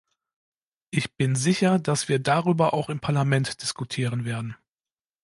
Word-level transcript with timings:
Ich 0.89 1.13
bin 1.15 1.35
sicher, 1.35 1.77
dass 1.77 2.09
wir 2.09 2.17
darüber 2.17 2.73
auch 2.73 2.89
im 2.89 2.99
Parlament 2.99 3.61
diskutieren 3.61 4.25
werden. 4.25 4.55